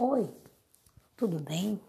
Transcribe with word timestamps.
Oi, 0.00 0.32
tudo 1.16 1.40
bem? 1.40 1.80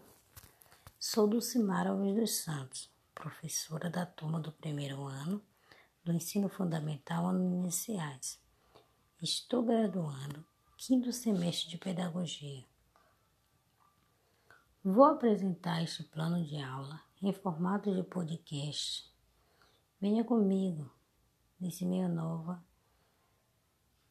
Sou 0.98 1.28
Dulcimara 1.28 1.90
Alves 1.90 2.16
dos 2.16 2.38
Santos, 2.38 2.90
professora 3.14 3.88
da 3.88 4.04
turma 4.04 4.40
do 4.40 4.50
primeiro 4.50 5.04
ano 5.04 5.40
do 6.02 6.12
Ensino 6.12 6.48
Fundamental 6.48 7.28
Anos 7.28 7.52
Iniciais. 7.52 8.40
Estou 9.22 9.62
graduando 9.62 10.44
quinto 10.76 11.12
semestre 11.12 11.70
de 11.70 11.78
Pedagogia. 11.78 12.64
Vou 14.82 15.04
apresentar 15.04 15.80
este 15.80 16.02
plano 16.02 16.44
de 16.44 16.60
aula 16.60 17.00
em 17.22 17.32
formato 17.32 17.94
de 17.94 18.02
podcast. 18.02 19.08
Venha 20.00 20.24
comigo 20.24 20.90
nesse 21.60 21.86
meu 21.86 22.08
novo 22.08 22.58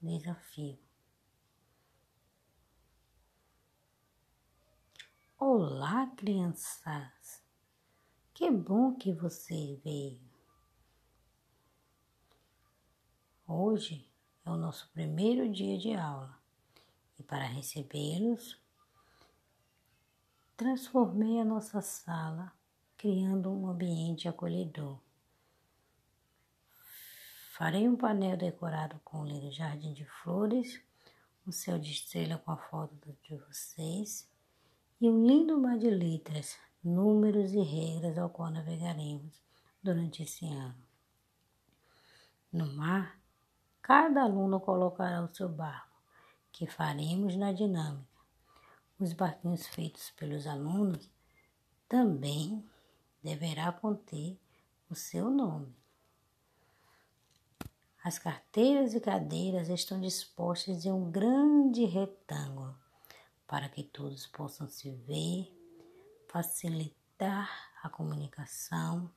desafio. 0.01 0.88
Olá, 5.41 6.05
crianças! 6.17 7.41
Que 8.33 8.51
bom 8.51 8.93
que 8.95 9.13
você 9.13 9.79
veio! 9.85 10.19
Hoje 13.47 14.05
é 14.45 14.49
o 14.49 14.57
nosso 14.57 14.91
primeiro 14.91 15.49
dia 15.49 15.77
de 15.77 15.93
aula 15.93 16.37
e 17.17 17.23
para 17.23 17.45
recebê-los, 17.45 18.61
transformei 20.57 21.39
a 21.39 21.45
nossa 21.45 21.81
sala 21.81 22.51
criando 22.97 23.49
um 23.49 23.69
ambiente 23.69 24.27
acolhedor. 24.27 24.99
Farei 27.53 27.87
um 27.87 27.95
painel 27.95 28.35
decorado 28.35 28.99
com 29.05 29.23
lindo 29.23 29.53
jardim 29.53 29.93
de 29.93 30.03
flores, 30.03 30.83
um 31.47 31.51
céu 31.53 31.79
de 31.79 31.93
estrela 31.93 32.37
com 32.39 32.51
a 32.51 32.57
foto 32.57 33.17
de 33.23 33.37
vocês 33.37 34.29
e 35.01 35.09
um 35.09 35.25
lindo 35.25 35.57
mar 35.57 35.77
de 35.77 35.89
letras, 35.89 36.57
números 36.83 37.53
e 37.53 37.61
regras 37.61 38.17
ao 38.17 38.29
qual 38.29 38.51
navegaremos 38.51 39.41
durante 39.81 40.23
esse 40.23 40.45
ano. 40.45 40.75
No 42.51 42.65
mar, 42.73 43.17
cada 43.81 44.23
aluno 44.23 44.59
colocará 44.59 45.21
o 45.23 45.33
seu 45.33 45.47
barco, 45.47 46.01
que 46.51 46.67
faremos 46.67 47.35
na 47.37 47.53
dinâmica. 47.53 48.07
Os 48.99 49.13
barquinhos 49.13 49.67
feitos 49.67 50.11
pelos 50.11 50.45
alunos 50.45 51.09
também 51.87 52.67
deverá 53.23 53.71
conter 53.71 54.37
o 54.89 54.95
seu 54.95 55.29
nome. 55.29 55.73
As 58.03 58.17
carteiras 58.17 58.93
e 58.93 58.99
cadeiras 58.99 59.69
estão 59.69 59.99
dispostas 60.01 60.85
em 60.85 60.91
um 60.91 61.09
grande 61.11 61.85
retângulo 61.85 62.78
para 63.49 63.67
que 63.67 63.81
todos 63.81 64.27
possam 64.27 64.69
se 64.69 64.91
ver, 64.91 65.51
facilitar 66.27 67.49
a 67.81 67.89
comunicação 67.89 69.11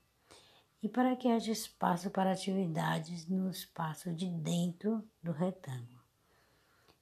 e 0.83 0.89
para 0.89 1.15
que 1.15 1.29
haja 1.29 1.53
espaço 1.53 2.11
para 2.11 2.33
atividades 2.33 3.29
no 3.29 3.51
espaço 3.51 4.11
de 4.11 4.31
dentro 4.31 5.07
do 5.23 5.33
retângulo. 5.33 6.01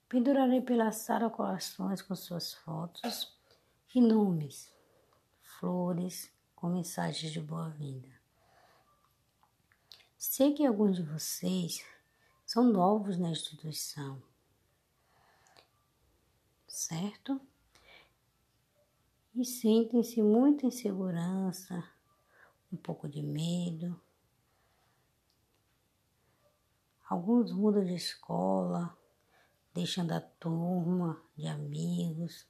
Pendurarei 0.09 0.61
pela 0.61 0.91
sala 0.91 1.31
corações 1.31 2.03
com 2.03 2.17
suas 2.17 2.53
fotos 2.53 3.33
e 3.95 4.01
nomes, 4.01 4.75
flores 5.41 6.33
com 6.57 6.69
mensagens 6.69 7.33
de 7.33 7.41
boa-vinda. 7.41 8.11
Sei 10.19 10.53
que 10.53 10.67
alguns 10.67 10.97
de 10.97 11.05
vocês 11.05 11.87
são 12.45 12.65
novos 12.65 13.17
na 13.17 13.31
instituição 13.31 14.21
certo? 16.71 17.41
E 19.35 19.45
sentem-se 19.45 20.23
muita 20.23 20.67
insegurança, 20.67 21.85
um 22.73 22.77
pouco 22.77 23.09
de 23.09 23.23
medo. 23.23 24.01
Alguns 27.09 27.53
mudam 27.53 27.85
de 27.85 27.95
escola, 27.95 28.97
deixando 29.75 30.13
a 30.13 30.21
turma 30.21 31.21
de 31.37 31.49
amigos, 31.49 32.47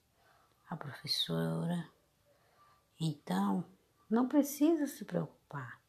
a 0.68 0.76
professora. 0.76 1.90
Então, 3.00 3.64
não 4.08 4.28
precisa 4.28 4.86
se 4.86 5.04
preocupar. 5.04 5.80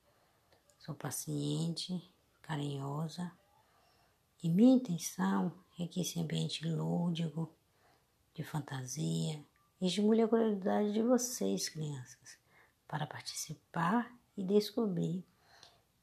Sou 0.80 0.96
paciente, 0.96 2.10
carinhosa 2.42 3.32
e 4.44 4.50
minha 4.50 4.76
intenção 4.76 5.54
é 5.80 5.86
que 5.86 6.02
esse 6.02 6.20
ambiente 6.20 6.68
lúdico 6.68 7.54
de 8.34 8.44
fantasia, 8.44 9.44
estimule 9.82 10.22
a 10.22 10.28
curiosidade 10.28 10.94
de 10.94 11.02
vocês, 11.02 11.70
crianças, 11.70 12.38
para 12.88 13.08
participar 13.08 14.12
e 14.38 14.44
descobrir 14.44 15.26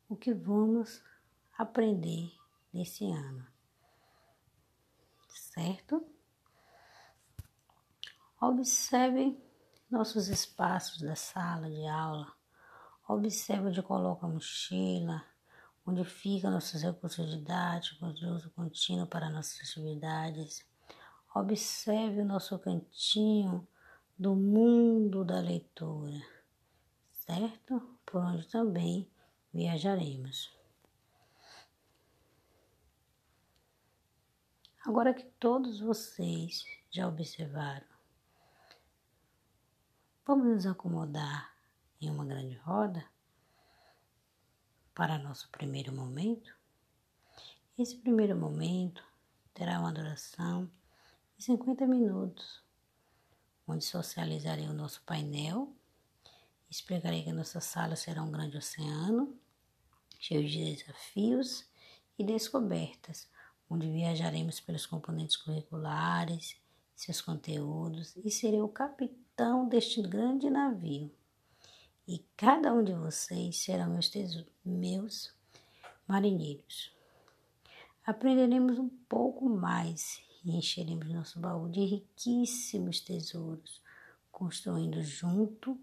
o 0.09 0.17
que 0.17 0.33
vamos 0.33 1.03
aprender 1.57 2.33
nesse 2.73 3.11
ano. 3.11 3.47
Certo? 5.29 6.07
Observe 8.41 9.37
nossos 9.91 10.29
espaços 10.29 11.01
da 11.01 11.17
sala 11.17 11.69
de 11.69 11.87
aula. 11.87 12.33
Observe 13.09 13.69
onde 13.69 13.83
coloca 13.83 14.27
a 14.27 14.29
mochila, 14.29 15.25
onde 15.87 16.05
fica 16.05 16.51
nossos 16.51 16.83
recursos 16.83 17.29
didáticos 17.31 18.15
de 18.15 18.27
uso 18.27 18.51
contínuo 18.51 19.07
para 19.07 19.31
nossas 19.31 19.69
atividades 19.69 20.65
Observe 21.35 22.23
o 22.23 22.25
nosso 22.25 22.59
cantinho 22.59 23.67
do 24.19 24.35
mundo 24.35 25.25
da 25.25 25.41
leitura, 25.41 26.21
certo? 27.13 27.81
Por 28.05 28.23
onde 28.23 28.49
também 28.49 29.09
viajaremos. 29.53 30.51
Agora 34.85 35.13
que 35.13 35.25
todos 35.39 35.81
vocês 35.81 36.65
já 36.91 37.07
observaram, 37.07 37.87
vamos 40.27 40.47
nos 40.47 40.67
acomodar 40.67 41.55
em 42.01 42.11
uma 42.11 42.25
grande 42.25 42.57
roda 42.57 43.05
para 44.95 45.19
nosso 45.19 45.49
primeiro 45.51 45.93
momento. 45.93 46.57
Esse 47.79 47.97
primeiro 47.97 48.35
momento 48.35 49.05
terá 49.53 49.79
uma 49.79 49.93
duração 49.93 50.71
e 51.39 51.43
50 51.43 51.87
minutos, 51.87 52.63
onde 53.67 53.85
socializarei 53.85 54.67
o 54.67 54.73
nosso 54.73 55.03
painel, 55.03 55.73
explicarei 56.69 57.23
que 57.23 57.31
a 57.31 57.35
nossa 57.35 57.61
sala 57.61 57.95
será 57.95 58.23
um 58.23 58.31
grande 58.31 58.57
oceano, 58.57 59.39
cheio 60.19 60.49
de 60.49 60.75
desafios 60.75 61.65
e 62.19 62.25
descobertas, 62.25 63.29
onde 63.71 63.89
viajaremos 63.89 64.59
pelos 64.61 64.85
componentes 64.85 65.37
curriculares, 65.37 66.57
seus 66.95 67.21
conteúdos 67.21 68.17
e 68.17 68.31
serei 68.31 68.61
o 68.61 68.69
capitão 68.69 69.69
deste 69.69 70.03
grande 70.03 70.51
navio. 70.51 71.11
E 72.07 72.25
cada 72.37 72.73
um 72.73 72.83
de 72.83 72.95
vocês 72.95 73.59
será 73.59 73.87
meus, 73.87 74.11
meus 74.65 75.33
marinheiros. 76.07 76.91
Aprenderemos 78.05 78.79
um 78.79 78.89
pouco 78.89 79.49
mais 79.49 80.27
e 80.45 80.57
encheremos 80.57 81.09
nosso 81.09 81.39
baú 81.39 81.69
de 81.69 81.85
riquíssimos 81.85 83.01
tesouros, 83.01 83.83
construindo 84.31 85.03
junto 85.03 85.79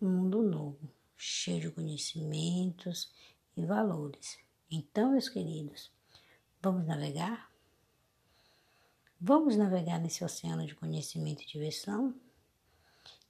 um 0.00 0.08
mundo 0.08 0.42
novo, 0.42 0.90
cheio 1.16 1.60
de 1.60 1.70
conhecimentos 1.70 3.12
e 3.56 3.64
valores. 3.64 4.38
Então, 4.70 5.12
meus 5.12 5.28
queridos, 5.28 5.90
vamos 6.62 6.86
navegar? 6.86 7.50
Vamos 9.20 9.56
navegar 9.56 9.98
nesse 9.98 10.24
oceano 10.24 10.66
de 10.66 10.74
conhecimento 10.74 11.42
e 11.42 11.46
diversão? 11.46 12.14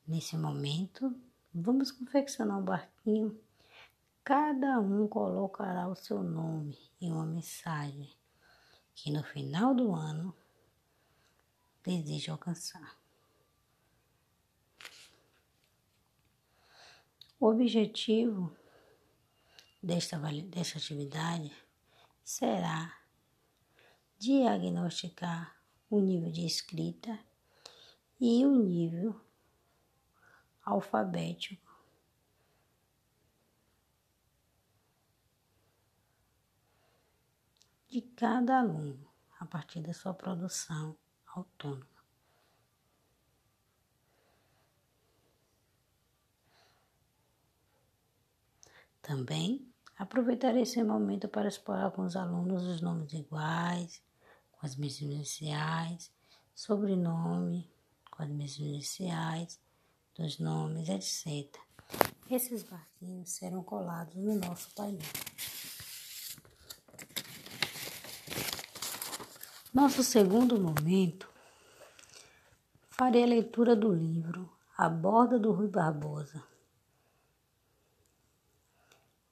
Nesse 0.06 0.37
momento, 0.37 1.15
vamos 1.53 1.91
confeccionar 1.91 2.59
um 2.59 2.65
barquinho. 2.65 3.38
Cada 4.23 4.79
um 4.79 5.09
colocará 5.09 5.88
o 5.88 5.97
seu 5.97 6.23
nome 6.23 6.79
e 7.00 7.11
uma 7.11 7.27
mensagem 7.27 8.09
que 8.94 9.11
no 9.11 9.25
final 9.25 9.75
do 9.75 9.93
ano 9.94 10.35
deseja 11.85 12.32
alcançar. 12.32 12.99
O 17.38 17.47
objetivo 17.47 18.55
desta, 19.82 20.19
desta 20.19 20.79
atividade 20.79 21.50
será 22.23 22.99
diagnosticar 24.19 25.56
o 25.88 26.00
nível 26.00 26.31
de 26.31 26.44
escrita 26.44 27.19
e 28.21 28.44
o 28.44 28.55
nível 28.55 29.19
alfabético 30.62 31.71
de 37.88 38.03
cada 38.03 38.61
aluno 38.61 39.09
a 39.41 39.47
partir 39.47 39.81
da 39.81 39.94
sua 39.94 40.12
produção 40.12 40.97
autônoma. 41.41 41.87
Também 49.03 49.67
aproveitarei 49.99 50.63
esse 50.63 50.83
momento 50.85 51.29
para 51.29 51.49
explorar 51.49 51.91
com 51.91 52.03
os 52.03 52.17
alunos 52.17 52.65
os 52.65 52.81
nomes 52.81 53.13
iguais, 53.13 54.03
com 54.53 54.67
as 54.67 54.77
mesmas 54.77 55.01
iniciais, 55.01 56.13
sobrenome, 56.55 57.69
com 58.11 58.23
as 58.23 58.29
mesmas 58.29 58.59
iniciais, 58.59 59.61
dos 60.15 60.39
nomes, 60.39 60.89
etc. 60.89 61.59
Esses 62.31 62.63
barquinhos 62.63 63.31
serão 63.31 63.63
colados 63.63 64.15
no 64.15 64.37
nosso 64.37 64.71
painel. 64.75 65.01
Nosso 69.73 70.03
segundo 70.03 70.61
momento 70.61 71.30
farei 73.00 73.23
a 73.23 73.26
leitura 73.26 73.75
do 73.75 73.94
livro 73.94 74.47
A 74.76 74.87
Borda 74.87 75.38
do 75.38 75.52
Rui 75.52 75.69
Barbosa, 75.69 76.44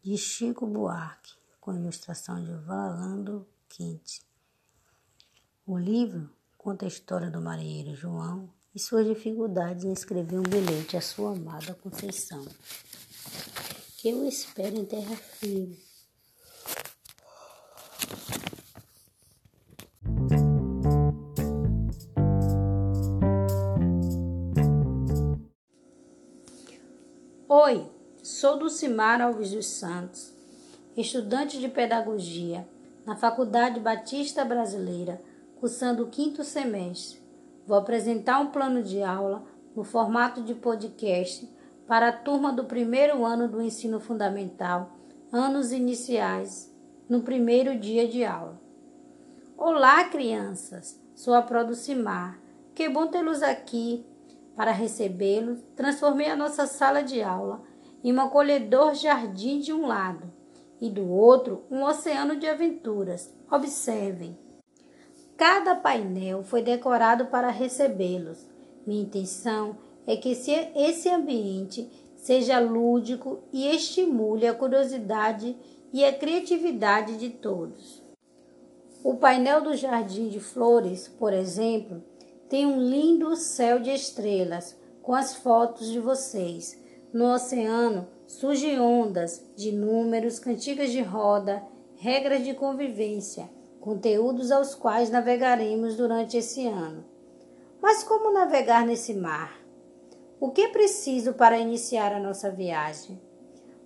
de 0.03 0.17
Chico 0.17 0.67
Buarque, 0.67 1.35
com 1.61 1.75
ilustração 1.75 2.43
de 2.43 2.51
Valando 2.65 3.47
Quinte. 3.69 4.23
O 5.67 5.77
livro 5.77 6.31
conta 6.57 6.87
a 6.87 6.89
história 6.89 7.31
do 7.31 7.43
marinheiro 7.43 7.95
João 7.95 8.49
e 8.75 8.81
suas 8.81 9.07
dificuldades 9.07 9.85
em 9.85 9.93
escrever 9.93 10.39
um 10.39 10.43
bilhete 10.45 10.97
à 10.97 11.03
sua 11.03 11.33
amada 11.33 11.75
Conceição, 11.75 12.47
que 13.99 14.09
eu 14.09 14.27
espero 14.27 14.79
em 14.79 14.87
terra 14.87 15.15
firme. 15.15 15.88
Oi, 27.61 27.85
sou 28.23 28.57
Dulcimar 28.57 29.21
Alves 29.21 29.51
dos 29.51 29.67
Santos, 29.67 30.33
estudante 30.97 31.59
de 31.59 31.69
pedagogia 31.69 32.65
na 33.05 33.17
Faculdade 33.17 33.81
Batista 33.81 34.45
Brasileira, 34.45 35.21
cursando 35.59 36.05
o 36.05 36.09
quinto 36.09 36.45
semestre. 36.45 37.21
Vou 37.67 37.77
apresentar 37.77 38.39
um 38.39 38.47
plano 38.47 38.81
de 38.81 39.03
aula 39.03 39.43
no 39.75 39.83
formato 39.83 40.41
de 40.41 40.55
podcast 40.55 41.53
para 41.85 42.11
a 42.11 42.13
turma 42.13 42.53
do 42.53 42.63
primeiro 42.63 43.25
ano 43.25 43.49
do 43.49 43.61
ensino 43.61 43.99
fundamental, 43.99 44.93
anos 45.33 45.73
iniciais, 45.73 46.73
no 47.09 47.23
primeiro 47.23 47.77
dia 47.77 48.07
de 48.07 48.25
aula. 48.25 48.57
Olá, 49.57 50.05
crianças! 50.05 50.97
Sou 51.13 51.35
a 51.35 51.43
Producimar. 51.43 52.39
Que 52.73 52.89
bom 52.89 53.09
tê-los 53.09 53.43
aqui 53.43 54.07
para 54.59 54.73
recebê-los. 54.73 55.61
Transformei 55.77 56.29
a 56.29 56.35
nossa 56.35 56.67
sala 56.67 57.01
de 57.01 57.23
aula 57.23 57.63
em 58.03 58.13
um 58.13 58.21
acolhedor 58.21 58.93
jardim 58.93 59.61
de 59.61 59.73
um 59.73 59.87
lado 59.87 60.33
e 60.81 60.91
do 60.91 61.09
outro 61.09 61.63
um 61.71 61.85
oceano 61.85 62.35
de 62.35 62.49
aventuras. 62.49 63.33
Observem. 63.49 64.37
Cada 65.37 65.77
painel 65.77 66.43
foi 66.43 66.61
decorado 66.61 67.27
para 67.27 67.51
recebê-los. 67.51 68.49
Minha 68.85 69.03
intenção 69.03 69.77
é 70.05 70.17
que 70.17 70.31
esse 70.31 71.09
ambiente 71.09 71.89
seja 72.17 72.59
lúdico 72.59 73.45
e 73.53 73.69
estimule 73.73 74.45
a 74.45 74.55
curiosidade 74.55 75.57
e 75.93 76.05
a 76.05 76.13
criatividade 76.13 77.17
de 77.17 77.31
todos. 77.31 78.03
O 79.05 79.15
painel 79.15 79.61
do 79.61 79.77
Jardim 79.77 80.29
de 80.29 80.41
Flores, 80.41 81.07
por 81.07 81.33
exemplo, 81.33 82.03
tem 82.49 82.67
um 82.67 82.81
lindo 82.81 83.37
céu 83.37 83.79
de 83.79 83.91
estrelas 83.91 84.77
com 85.03 85.15
as 85.15 85.35
fotos 85.35 85.91
de 85.91 86.01
vocês. 86.01 86.79
No 87.13 87.33
oceano 87.33 88.07
surgem 88.27 88.81
ondas 88.81 89.45
de 89.57 89.73
números, 89.73 90.39
cantigas 90.39 90.91
de 90.91 91.01
roda, 91.01 91.63
regras 91.97 92.45
de 92.45 92.55
convivência 92.55 93.49
conteúdos 93.89 94.51
aos 94.51 94.75
quais 94.75 95.09
navegaremos 95.09 95.97
durante 95.97 96.37
esse 96.37 96.67
ano. 96.67 97.05
Mas 97.81 98.03
como 98.03 98.33
navegar 98.33 98.85
nesse 98.87 99.15
mar? 99.15 99.59
O 100.41 100.51
que 100.51 100.61
é 100.61 100.69
preciso 100.69 101.33
para 101.33 101.59
iniciar 101.59 102.13
a 102.13 102.21
nossa 102.21 102.51
viagem? 102.51 103.21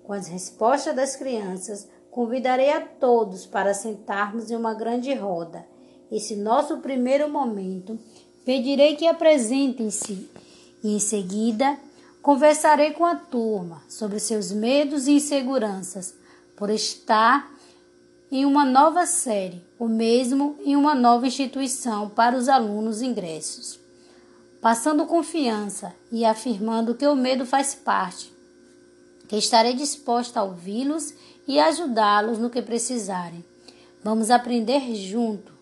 Com 0.02 0.12
as 0.12 0.26
respostas 0.26 0.96
das 0.96 1.14
crianças, 1.14 1.88
convidarei 2.10 2.70
a 2.70 2.80
todos 2.80 3.46
para 3.46 3.74
sentarmos 3.74 4.50
em 4.50 4.56
uma 4.56 4.74
grande 4.74 5.14
roda. 5.14 5.64
Esse 6.10 6.36
nosso 6.36 6.78
primeiro 6.78 7.30
momento, 7.30 7.98
pedirei 8.44 8.96
que 8.96 9.06
apresentem-se 9.06 10.28
e, 10.82 10.94
em 10.94 10.98
seguida, 10.98 11.78
conversarei 12.20 12.92
com 12.92 13.04
a 13.04 13.16
turma 13.16 13.82
sobre 13.88 14.18
seus 14.18 14.52
medos 14.52 15.06
e 15.06 15.12
inseguranças 15.12 16.14
por 16.56 16.70
estar 16.70 17.50
em 18.30 18.46
uma 18.46 18.64
nova 18.64 19.04
série, 19.04 19.62
o 19.78 19.86
mesmo 19.86 20.56
em 20.64 20.74
uma 20.74 20.94
nova 20.94 21.26
instituição 21.26 22.08
para 22.08 22.36
os 22.36 22.48
alunos 22.48 23.02
ingressos, 23.02 23.78
passando 24.60 25.04
confiança 25.04 25.92
e 26.10 26.24
afirmando 26.24 26.94
que 26.94 27.06
o 27.06 27.14
medo 27.14 27.44
faz 27.44 27.74
parte, 27.74 28.32
que 29.28 29.36
estarei 29.36 29.74
disposta 29.74 30.40
a 30.40 30.44
ouvi-los 30.44 31.12
e 31.46 31.58
ajudá-los 31.58 32.38
no 32.38 32.48
que 32.48 32.62
precisarem. 32.62 33.44
Vamos 34.02 34.30
aprender 34.30 34.94
junto. 34.94 35.52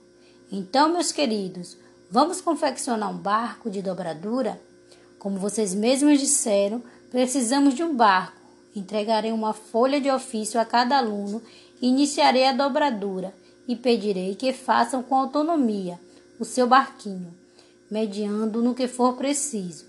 Então, 0.53 0.93
meus 0.93 1.12
queridos, 1.12 1.76
vamos 2.11 2.41
confeccionar 2.41 3.11
um 3.11 3.17
barco 3.17 3.71
de 3.71 3.81
dobradura? 3.81 4.61
Como 5.19 5.39
vocês 5.39 5.75
mesmos 5.75 6.19
disseram, 6.19 6.83
precisamos 7.11 7.75
de 7.75 7.83
um 7.83 7.95
barco. 7.95 8.41
Entregarei 8.75 9.33
uma 9.33 9.53
folha 9.53 10.01
de 10.01 10.11
ofício 10.11 10.61
a 10.61 10.65
cada 10.65 10.99
aluno 10.99 11.43
Iniciarei 11.81 12.45
a 12.45 12.53
dobradura 12.53 13.35
e 13.67 13.75
pedirei 13.75 14.35
que 14.35 14.53
façam 14.53 15.03
com 15.03 15.17
autonomia 15.17 15.99
o 16.39 16.45
seu 16.45 16.67
barquinho, 16.67 17.33
mediando 17.91 18.62
no 18.62 18.75
que 18.75 18.87
for 18.87 19.17
preciso. 19.17 19.87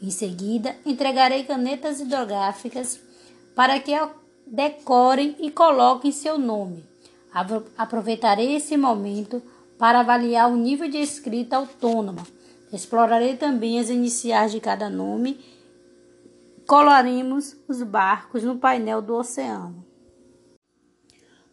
Em 0.00 0.10
seguida, 0.10 0.74
entregarei 0.86 1.44
canetas 1.44 2.00
hidrográficas 2.00 2.98
para 3.54 3.78
que 3.78 3.92
decorem 4.46 5.36
e 5.38 5.50
coloquem 5.50 6.10
seu 6.10 6.38
nome. 6.38 6.82
Aproveitarei 7.76 8.54
esse 8.54 8.76
momento 8.76 9.42
para 9.78 10.00
avaliar 10.00 10.50
o 10.50 10.56
nível 10.56 10.88
de 10.88 10.98
escrita 10.98 11.56
autônoma. 11.56 12.22
Explorarei 12.72 13.36
também 13.36 13.78
as 13.78 13.90
iniciais 13.90 14.52
de 14.52 14.60
cada 14.60 14.90
nome. 14.90 15.38
Colaremos 16.66 17.56
os 17.68 17.82
barcos 17.82 18.42
no 18.42 18.58
painel 18.58 19.02
do 19.02 19.14
oceano. 19.14 19.84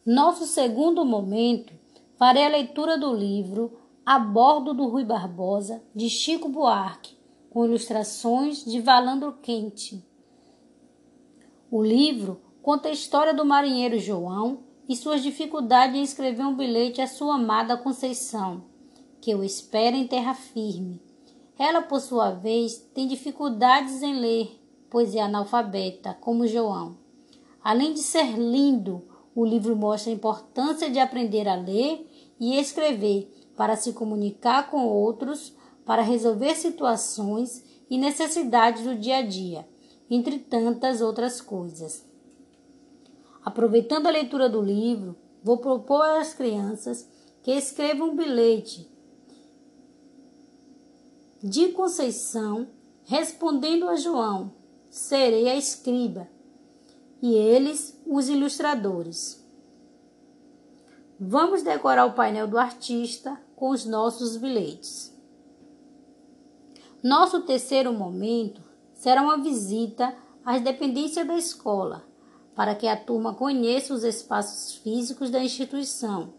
Nosso 0.06 0.46
segundo 0.46 1.06
momento, 1.06 1.74
farei 2.18 2.46
a 2.46 2.50
leitura 2.50 2.98
do 2.98 3.14
livro 3.14 3.78
A 4.06 4.18
Bordo 4.18 4.74
do 4.74 4.88
Rui 4.88 5.04
Barbosa, 5.04 5.84
de 5.94 6.10
Chico 6.10 6.50
Buarque, 6.50 7.16
com 7.52 7.66
ilustrações 7.66 8.66
de 8.66 8.80
Valandro 8.80 9.34
Quente. 9.34 10.04
O 11.70 11.84
livro 11.84 12.42
conta 12.62 12.90
a 12.90 12.92
história 12.92 13.34
do 13.34 13.46
marinheiro 13.46 14.00
João 14.00 14.64
e 14.92 14.96
suas 14.98 15.24
dificuldades 15.24 15.96
em 15.96 16.04
escrever 16.04 16.46
um 16.46 16.54
bilhete 16.54 17.00
à 17.00 17.08
sua 17.08 17.36
amada 17.36 17.78
Conceição, 17.78 18.66
que 19.22 19.34
o 19.34 19.42
espera 19.42 19.96
em 19.96 20.06
terra 20.06 20.34
firme. 20.34 21.02
Ela, 21.58 21.82
por 21.82 22.02
sua 22.02 22.32
vez, 22.32 22.78
tem 22.94 23.08
dificuldades 23.08 24.02
em 24.02 24.20
ler, 24.20 24.62
pois 24.90 25.16
é 25.16 25.22
analfabeta, 25.22 26.14
como 26.20 26.46
João. 26.46 26.98
Além 27.64 27.94
de 27.94 28.02
ser 28.02 28.38
lindo, 28.38 29.08
o 29.34 29.46
livro 29.46 29.78
mostra 29.78 30.12
a 30.12 30.14
importância 30.14 30.90
de 30.90 31.00
aprender 31.00 31.48
a 31.48 31.56
ler 31.56 32.06
e 32.38 32.60
escrever 32.60 33.34
para 33.56 33.78
se 33.78 33.94
comunicar 33.94 34.70
com 34.70 34.86
outros, 34.86 35.56
para 35.86 36.02
resolver 36.02 36.54
situações 36.54 37.64
e 37.90 37.98
necessidades 37.98 38.84
do 38.84 38.94
dia 38.94 39.20
a 39.20 39.22
dia, 39.22 39.66
entre 40.10 40.38
tantas 40.38 41.00
outras 41.00 41.40
coisas. 41.40 42.11
Aproveitando 43.44 44.08
a 44.08 44.12
leitura 44.12 44.48
do 44.50 44.62
livro, 44.62 45.16
vou 45.44 45.58
propor 45.58 46.04
às 46.04 46.34
crianças 46.34 47.08
que 47.42 47.52
escrevam 47.52 48.10
um 48.10 48.16
bilhete 48.16 48.90
de 51.44 51.70
Conceição 51.70 52.68
respondendo 53.06 53.88
a 53.88 53.96
João: 53.96 54.52
Serei 54.90 55.50
a 55.50 55.56
escriba 55.56 56.28
e 57.22 57.34
eles 57.34 58.00
os 58.06 58.30
ilustradores. 58.30 59.42
Vamos 61.20 61.62
decorar 61.62 62.06
o 62.06 62.14
painel 62.14 62.48
do 62.48 62.58
artista 62.58 63.40
com 63.56 63.70
os 63.70 63.86
nossos 63.86 64.38
bilhetes. 64.38 65.16
Nosso 67.04 67.42
terceiro 67.42 67.94
momento 67.94 68.62
será 68.94 69.22
uma 69.22 69.38
visita 69.38 70.16
às 70.44 70.62
dependências 70.62 71.28
da 71.28 71.38
escola, 71.38 72.04
para 72.62 72.76
que 72.76 72.88
a 72.88 72.96
turma 72.96 73.34
conheça 73.34 73.92
os 73.92 74.04
espaços 74.04 74.76
físicos 74.76 75.32
da 75.32 75.44
instituição. 75.44 76.32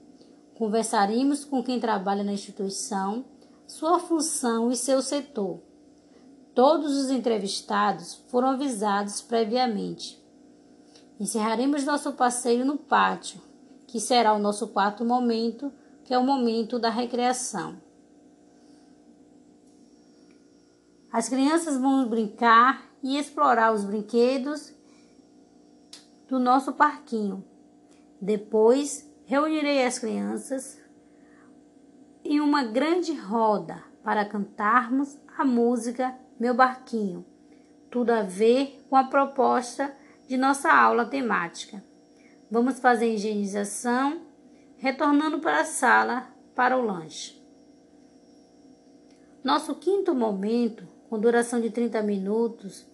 Conversaremos 0.54 1.44
com 1.44 1.64
quem 1.64 1.80
trabalha 1.80 2.22
na 2.22 2.32
instituição, 2.32 3.24
sua 3.66 3.98
função 3.98 4.70
e 4.70 4.76
seu 4.76 5.02
setor. 5.02 5.58
Todos 6.54 6.96
os 6.96 7.10
entrevistados 7.10 8.22
foram 8.28 8.50
avisados 8.50 9.20
previamente 9.20 10.22
Encerraremos 11.18 11.84
nosso 11.84 12.12
passeio 12.12 12.64
no 12.64 12.78
pátio, 12.78 13.40
que 13.88 13.98
será 13.98 14.32
o 14.32 14.38
nosso 14.38 14.68
quarto 14.68 15.04
momento, 15.04 15.72
que 16.04 16.14
é 16.14 16.18
o 16.18 16.22
momento 16.22 16.78
da 16.78 16.88
recreação. 16.88 17.82
As 21.12 21.28
crianças 21.28 21.76
vão 21.76 22.08
brincar 22.08 22.88
e 23.02 23.18
explorar 23.18 23.74
os 23.74 23.84
brinquedos 23.84 24.72
do 26.32 26.40
nosso 26.40 26.72
parquinho. 26.72 27.44
Depois, 28.18 29.06
reunirei 29.26 29.84
as 29.84 29.98
crianças 29.98 30.80
em 32.24 32.40
uma 32.40 32.64
grande 32.64 33.12
roda 33.12 33.84
para 34.02 34.24
cantarmos 34.24 35.18
a 35.36 35.44
música 35.44 36.18
Meu 36.40 36.54
Barquinho. 36.54 37.22
Tudo 37.90 38.12
a 38.12 38.22
ver 38.22 38.82
com 38.88 38.96
a 38.96 39.04
proposta 39.04 39.94
de 40.26 40.38
nossa 40.38 40.72
aula 40.72 41.04
temática. 41.04 41.84
Vamos 42.50 42.80
fazer 42.80 43.04
a 43.04 43.08
higienização, 43.08 44.22
retornando 44.78 45.38
para 45.38 45.60
a 45.60 45.66
sala 45.66 46.28
para 46.54 46.78
o 46.78 46.82
lanche. 46.82 47.38
Nosso 49.44 49.74
quinto 49.74 50.14
momento, 50.14 50.88
com 51.10 51.20
duração 51.20 51.60
de 51.60 51.68
30 51.68 52.02
minutos, 52.02 52.86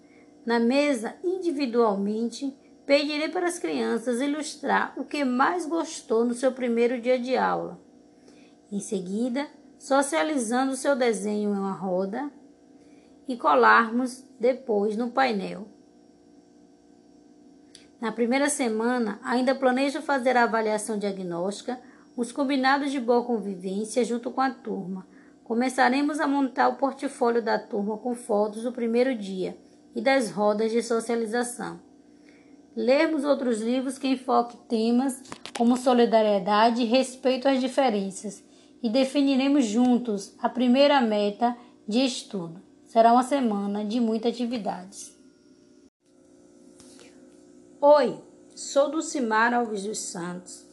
na 0.44 0.58
mesa 0.58 1.14
individualmente, 1.22 2.52
pedirei 2.88 3.28
para 3.28 3.46
as 3.46 3.58
crianças 3.58 4.18
ilustrar 4.18 4.94
o 4.96 5.04
que 5.04 5.22
mais 5.22 5.66
gostou 5.66 6.24
no 6.24 6.32
seu 6.32 6.52
primeiro 6.52 6.98
dia 6.98 7.18
de 7.18 7.36
aula. 7.36 7.78
Em 8.72 8.80
seguida, 8.80 9.46
socializando 9.78 10.74
seu 10.74 10.96
desenho 10.96 11.50
em 11.50 11.52
uma 11.52 11.72
roda 11.72 12.30
e 13.28 13.36
colarmos 13.36 14.24
depois 14.40 14.96
no 14.96 15.10
painel. 15.10 15.68
Na 18.00 18.10
primeira 18.10 18.48
semana, 18.48 19.20
ainda 19.22 19.54
planejo 19.54 20.00
fazer 20.00 20.34
a 20.34 20.44
avaliação 20.44 20.98
diagnóstica, 20.98 21.78
os 22.16 22.32
combinados 22.32 22.90
de 22.90 22.98
boa 22.98 23.22
convivência 23.22 24.02
junto 24.02 24.30
com 24.30 24.40
a 24.40 24.50
turma. 24.50 25.06
Começaremos 25.44 26.20
a 26.20 26.26
montar 26.26 26.68
o 26.68 26.76
portfólio 26.76 27.42
da 27.42 27.58
turma 27.58 27.98
com 27.98 28.14
fotos 28.14 28.62
do 28.62 28.72
primeiro 28.72 29.14
dia 29.14 29.58
e 29.94 30.00
das 30.00 30.30
rodas 30.30 30.72
de 30.72 30.82
socialização. 30.82 31.86
Lermos 32.78 33.24
outros 33.24 33.60
livros 33.60 33.98
que 33.98 34.06
enfoquem 34.06 34.60
temas 34.68 35.20
como 35.56 35.76
solidariedade 35.76 36.82
e 36.82 36.84
respeito 36.84 37.48
às 37.48 37.60
diferenças 37.60 38.40
e 38.80 38.88
definiremos 38.88 39.64
juntos 39.64 40.32
a 40.38 40.48
primeira 40.48 41.00
meta 41.00 41.56
de 41.88 41.98
estudo. 41.98 42.62
Será 42.84 43.12
uma 43.12 43.24
semana 43.24 43.84
de 43.84 43.98
muitas 43.98 44.32
atividades. 44.32 45.12
Oi, 47.80 48.16
sou 48.54 48.92
Dulcimar 48.92 49.52
Alves 49.52 49.82
dos 49.82 49.98
Santos, 49.98 50.64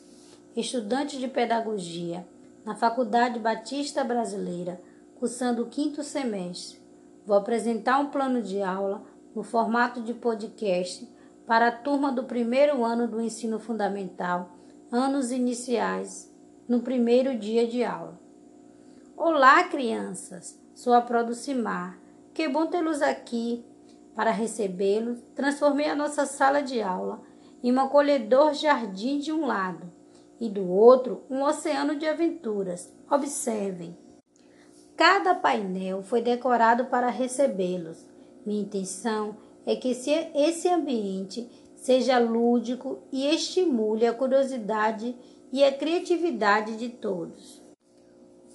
estudante 0.55 1.17
de 1.17 1.27
pedagogia 1.27 2.23
na 2.63 2.75
Faculdade 2.75 3.39
Batista 3.39 4.03
Brasileira, 4.03 4.79
cursando 5.15 5.63
o 5.63 5.69
quinto 5.69 6.03
semestre. 6.03 6.77
Vou 7.25 7.35
apresentar 7.35 7.97
um 7.97 8.11
plano 8.11 8.43
de 8.43 8.61
aula 8.61 9.01
no 9.35 9.41
formato 9.41 10.01
de 10.01 10.13
podcast 10.13 11.14
para 11.47 11.67
a 11.67 11.71
turma 11.71 12.11
do 12.11 12.23
primeiro 12.23 12.83
ano 12.83 13.07
do 13.07 13.21
ensino 13.21 13.59
fundamental, 13.59 14.51
anos 14.91 15.31
iniciais 15.31 16.33
no 16.67 16.81
primeiro 16.81 17.37
dia 17.37 17.67
de 17.67 17.83
aula. 17.83 18.19
Olá, 19.15 19.63
crianças! 19.65 20.59
Sou 20.73 20.93
a 20.93 21.01
Producimar. 21.01 21.99
Que 22.33 22.49
bom 22.49 22.65
tê-los 22.65 23.01
aqui 23.01 23.63
para 24.15 24.31
recebê-los. 24.31 25.21
Transformei 25.35 25.87
a 25.87 25.95
nossa 25.95 26.25
sala 26.25 26.61
de 26.61 26.81
aula 26.81 27.21
em 27.63 27.71
um 27.71 27.79
acolhedor 27.79 28.53
jardim 28.53 29.19
de 29.19 29.31
um 29.31 29.45
lado 29.45 29.89
e 30.39 30.49
do 30.49 30.67
outro 30.67 31.23
um 31.29 31.43
oceano 31.43 31.95
de 31.95 32.07
aventuras. 32.07 32.91
Observem. 33.09 33.97
Cada 34.97 35.35
painel 35.35 36.01
foi 36.01 36.21
decorado 36.21 36.85
para 36.85 37.09
recebê-los. 37.09 38.05
Minha 38.45 38.63
intenção 38.63 39.37
é 39.65 39.75
que 39.75 39.89
esse 39.89 40.67
ambiente 40.69 41.49
seja 41.75 42.17
lúdico 42.19 42.99
e 43.11 43.27
estimule 43.27 44.05
a 44.05 44.13
curiosidade 44.13 45.15
e 45.51 45.63
a 45.63 45.71
criatividade 45.71 46.77
de 46.77 46.89
todos. 46.89 47.61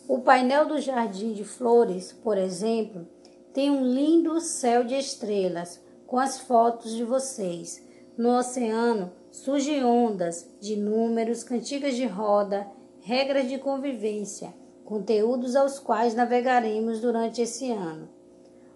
O 0.08 0.20
painel 0.20 0.66
do 0.66 0.80
Jardim 0.80 1.32
de 1.32 1.44
Flores, 1.44 2.12
por 2.12 2.36
exemplo, 2.36 3.06
tem 3.52 3.70
um 3.70 3.84
lindo 3.84 4.40
céu 4.40 4.84
de 4.84 4.94
estrelas 4.94 5.80
com 6.06 6.18
as 6.18 6.40
fotos 6.40 6.94
de 6.94 7.04
vocês. 7.04 7.86
No 8.18 8.36
oceano 8.36 9.12
surgem 9.30 9.84
ondas 9.84 10.48
de 10.60 10.76
números, 10.76 11.44
cantigas 11.44 11.94
de 11.94 12.06
roda, 12.06 12.66
regras 13.00 13.48
de 13.48 13.58
convivência, 13.58 14.52
conteúdos 14.84 15.54
aos 15.54 15.78
quais 15.78 16.14
navegaremos 16.14 17.00
durante 17.00 17.40
esse 17.40 17.70
ano. 17.70 18.08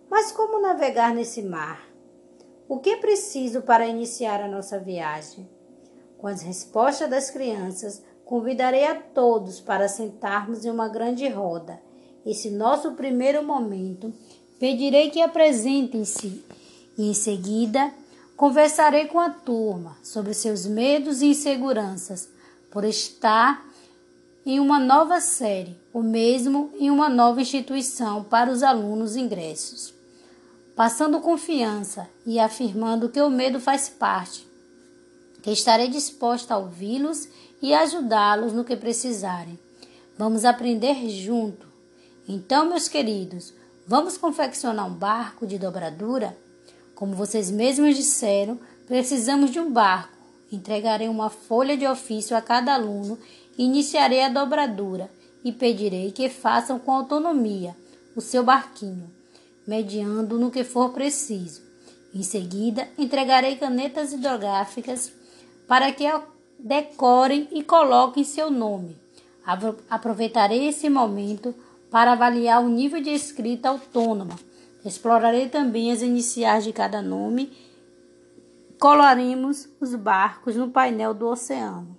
Mas 0.09 0.31
como 0.31 0.61
navegar 0.61 1.13
nesse 1.13 1.43
mar? 1.43 1.94
O 2.69 2.79
que 2.79 2.91
é 2.91 2.97
preciso 2.97 3.63
para 3.63 3.87
iniciar 3.87 4.41
a 4.41 4.49
nossa 4.49 4.79
viagem? 4.79 5.49
Com 6.19 6.27
as 6.27 6.43
respostas 6.43 7.11
das 7.11 7.31
crianças, 7.31 8.03
Convidarei 8.25 8.87
a 8.87 8.95
todos 8.95 9.61
para 9.61 9.87
sentarmos 9.87 10.65
em 10.65 10.71
uma 10.71 10.89
grande 10.89 11.29
roda. 11.29 11.79
Esse 12.25 12.51
nosso 12.51 12.93
primeiro 12.93 13.45
momento, 13.45 14.13
pedirei 14.59 15.11
que 15.11 15.21
apresentem-se 15.21 16.43
e, 16.97 17.11
em 17.11 17.13
seguida, 17.13 17.93
conversarei 18.35 19.07
com 19.07 19.21
a 19.21 19.29
turma 19.29 19.97
sobre 20.03 20.33
seus 20.33 20.65
medos 20.65 21.21
e 21.21 21.27
inseguranças 21.27 22.31
por 22.71 22.83
estar 22.85 23.63
em 24.47 24.59
uma 24.59 24.81
nova 24.81 25.21
série, 25.21 25.79
ou 25.93 26.03
mesmo 26.03 26.71
em 26.79 26.91
uma 26.91 27.11
nova 27.11 27.43
instituição 27.43 28.25
para 28.25 28.51
os 28.51 28.63
alunos 28.63 29.17
ingressos. 29.17 29.93
Passando 30.77 31.21
confiança 31.21 32.09
e 32.27 32.41
afirmando 32.41 33.09
que 33.09 33.21
o 33.21 33.31
medo 33.31 33.61
faz 33.61 33.89
parte, 33.89 34.45
que 35.41 35.53
estarei 35.53 35.87
disposta 35.87 36.55
a 36.55 36.59
ouvi-los 36.59 37.29
e 37.63 37.73
ajudá-los 37.73 38.53
no 38.53 38.65
que 38.65 38.75
precisarem. 38.75 39.57
Vamos 40.19 40.45
aprender 40.45 41.09
junto. 41.09 41.65
Então, 42.29 42.69
meus 42.69 42.89
queridos, 42.89 43.55
vamos 43.87 44.19
confeccionar 44.19 44.89
um 44.89 44.95
barco 44.95 45.47
de 45.47 45.61
dobradura? 45.61 46.37
Como 46.97 47.15
vocês 47.15 47.53
mesmos 47.53 47.95
disseram, 47.95 48.59
precisamos 48.89 49.53
de 49.53 49.61
um 49.61 49.73
barco. 49.73 50.19
Entregarei 50.51 51.09
uma 51.09 51.31
folha 51.31 51.77
de 51.77 51.87
ofício 51.87 52.37
a 52.37 52.41
cada 52.41 52.75
aluno, 52.75 53.17
iniciarei 53.57 54.23
a 54.23 54.29
dobradura 54.29 55.09
e 55.45 55.53
pedirei 55.53 56.11
que 56.11 56.29
façam 56.29 56.81
com 56.81 56.91
autonomia 56.91 57.77
o 58.17 58.21
seu 58.21 58.43
barquinho, 58.43 59.11
mediando 59.67 60.39
no 60.39 60.51
que 60.51 60.65
for 60.65 60.91
preciso. 60.91 61.63
Em 62.15 62.23
seguida, 62.23 62.89
entregarei 62.97 63.57
canetas 63.57 64.13
hidrográficas 64.13 65.13
para 65.67 65.91
que 65.93 66.05
decorem 66.59 67.49
e 67.51 67.63
coloquem 67.63 68.23
seu 68.23 68.51
nome. 68.51 68.97
Aproveitarei 69.91 70.69
esse 70.69 70.89
momento 70.89 71.55
para 71.91 72.13
avaliar 72.13 72.63
o 72.63 72.69
nível 72.69 73.01
de 73.01 73.11
escrita 73.11 73.69
autônoma. 73.69 74.39
Explorarei 74.85 75.49
também 75.49 75.91
as 75.91 76.03
iniciais 76.03 76.65
de 76.65 76.73
cada 76.73 77.03
nome. 77.03 77.53
Colaremos 78.79 79.69
os 79.81 79.95
barcos 79.95 80.57
no 80.57 80.71
painel 80.71 81.15
do 81.15 81.27
oceano. 81.27 81.97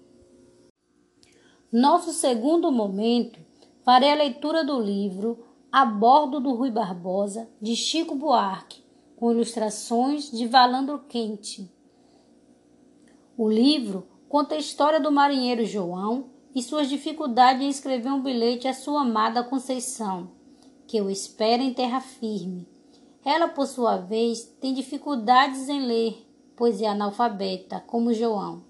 Nosso 1.71 2.13
segundo 2.13 2.71
momento, 2.71 3.39
farei 3.83 4.11
a 4.11 4.15
leitura 4.15 4.63
do 4.63 4.79
livro 4.79 5.45
A 5.77 5.83
Bordo 5.83 6.39
do 6.39 6.53
Rui 6.53 6.71
Barbosa, 6.71 7.49
de 7.61 7.75
Chico 7.75 8.15
Buarque, 8.15 8.81
com 9.17 9.29
ilustrações 9.29 10.31
de 10.31 10.47
Valandro 10.47 10.99
Quente. 10.99 11.69
O 13.37 13.49
livro 13.49 14.07
conta 14.29 14.55
a 14.55 14.57
história 14.57 15.01
do 15.01 15.11
marinheiro 15.11 15.65
João 15.65 16.27
e 16.55 16.63
suas 16.63 16.87
dificuldades 16.87 17.61
em 17.61 17.67
escrever 17.67 18.09
um 18.09 18.21
bilhete 18.21 18.69
à 18.69 18.73
sua 18.73 19.01
amada 19.01 19.43
Conceição, 19.43 20.31
que 20.87 21.01
o 21.01 21.09
espera 21.09 21.61
em 21.61 21.73
terra 21.73 21.99
firme. 21.99 22.65
Ela, 23.25 23.49
por 23.49 23.67
sua 23.67 23.97
vez, 23.97 24.45
tem 24.61 24.73
dificuldades 24.73 25.67
em 25.67 25.81
ler, 25.85 26.25
pois 26.55 26.81
é 26.81 26.87
analfabeta, 26.87 27.83
como 27.85 28.13
João. 28.13 28.63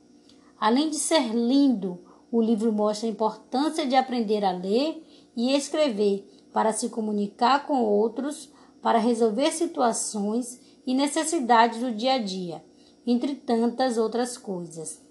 Além 0.60 0.90
de 0.90 0.96
ser 0.96 1.36
lindo, 1.36 2.00
o 2.32 2.42
livro 2.42 2.74
mostra 2.74 3.08
a 3.08 3.12
importância 3.12 3.86
de 3.86 3.96
aprender 3.96 4.44
a 4.44 4.52
ler 4.52 5.06
e 5.38 5.56
escrever 5.56 6.35
para 6.56 6.72
se 6.72 6.88
comunicar 6.88 7.68
com 7.68 7.84
outros, 7.84 8.50
para 8.82 8.98
resolver 8.98 9.52
situações 9.52 10.62
e 10.88 10.94
necessidades 10.94 11.82
do 11.82 11.92
dia 11.92 12.14
a 12.14 12.18
dia, 12.18 12.64
entre 13.06 13.36
tantas 13.36 13.98
outras 13.98 14.38
coisas. 14.38 15.02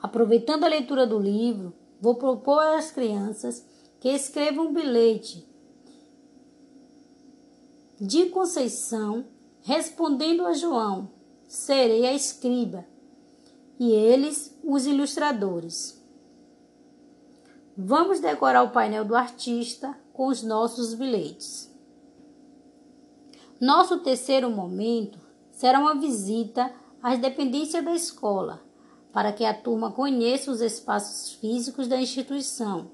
Aproveitando 0.00 0.64
a 0.64 0.68
leitura 0.68 1.06
do 1.06 1.18
livro, 1.18 1.74
vou 2.00 2.14
propor 2.14 2.62
às 2.62 2.90
crianças 2.90 3.62
que 4.00 4.08
escrevam 4.08 4.68
um 4.68 4.72
bilhete 4.72 5.46
de 8.00 8.30
Conceição 8.30 9.22
respondendo 9.64 10.46
a 10.46 10.54
João: 10.54 11.10
Serei 11.46 12.06
a 12.06 12.14
escriba. 12.14 12.86
e 13.78 13.92
eles 13.92 14.58
os 14.64 14.86
ilustradores. 14.86 16.02
Vamos 17.76 18.20
decorar 18.20 18.62
o 18.62 18.70
painel 18.70 19.04
do 19.04 19.14
artista 19.14 19.94
com 20.16 20.28
os 20.28 20.42
nossos 20.42 20.94
bilhetes. 20.94 21.70
Nosso 23.60 23.98
terceiro 23.98 24.50
momento 24.50 25.20
será 25.50 25.78
uma 25.78 25.94
visita 25.94 26.72
às 27.02 27.18
dependências 27.18 27.84
da 27.84 27.94
escola, 27.94 28.62
para 29.12 29.30
que 29.30 29.44
a 29.44 29.52
turma 29.52 29.92
conheça 29.92 30.50
os 30.50 30.62
espaços 30.62 31.32
físicos 31.32 31.86
da 31.86 32.00
instituição. 32.00 32.90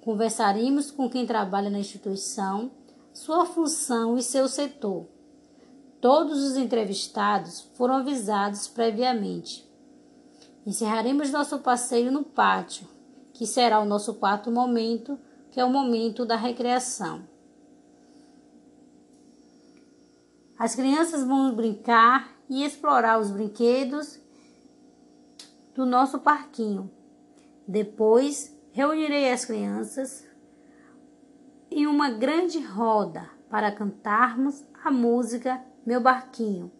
Conversaremos 0.00 0.90
com 0.90 1.08
quem 1.08 1.24
trabalha 1.24 1.70
na 1.70 1.78
instituição, 1.78 2.72
sua 3.14 3.46
função 3.46 4.18
e 4.18 4.22
seu 4.22 4.48
setor. 4.48 5.06
Todos 6.00 6.42
os 6.42 6.56
entrevistados 6.56 7.60
foram 7.74 7.94
avisados 7.94 8.66
previamente. 8.66 9.64
Encerraremos 10.66 11.30
nosso 11.30 11.60
passeio 11.60 12.10
no 12.10 12.24
pátio, 12.24 12.88
que 13.32 13.46
será 13.46 13.80
o 13.80 13.84
nosso 13.84 14.14
quarto 14.14 14.50
momento, 14.50 15.16
que 15.56 15.60
é 15.60 15.64
o 15.64 15.70
momento 15.70 16.26
da 16.26 16.36
recreação. 16.36 17.26
As 20.58 20.74
crianças 20.74 21.24
vão 21.24 21.56
brincar 21.56 22.30
e 22.46 22.62
explorar 22.62 23.18
os 23.18 23.30
brinquedos 23.30 24.20
do 25.74 25.86
nosso 25.86 26.18
parquinho. 26.18 26.90
Depois, 27.66 28.54
reunirei 28.70 29.32
as 29.32 29.46
crianças 29.46 30.28
em 31.70 31.86
uma 31.86 32.10
grande 32.10 32.62
roda 32.62 33.26
para 33.48 33.72
cantarmos 33.72 34.62
a 34.84 34.90
música 34.90 35.64
Meu 35.86 36.02
Barquinho, 36.02 36.70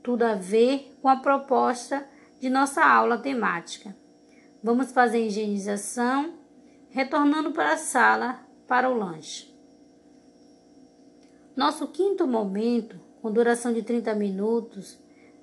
tudo 0.00 0.22
a 0.22 0.36
ver 0.36 0.96
com 1.02 1.08
a 1.08 1.16
proposta 1.16 2.06
de 2.40 2.48
nossa 2.48 2.84
aula 2.84 3.18
temática. 3.18 3.96
Vamos 4.62 4.92
fazer 4.92 5.26
higienização, 5.26 6.40
retornando 6.92 7.52
para 7.52 7.72
a 7.72 7.76
sala 7.76 8.40
para 8.68 8.88
o 8.88 8.96
lanche. 8.96 9.52
Nosso 11.56 11.88
quinto 11.88 12.26
momento, 12.26 13.00
com 13.20 13.32
duração 13.32 13.72
de 13.72 13.82
30 13.82 14.14
minutos, 14.14 14.98